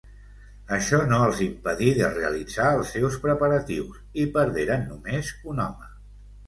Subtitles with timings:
[0.77, 5.97] Això no els impedí de realitzar els seus preparatius, i perderen només un home.